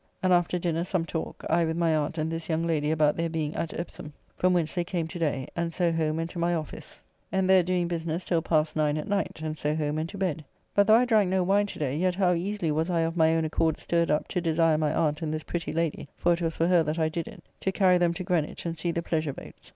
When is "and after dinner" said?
0.23-0.83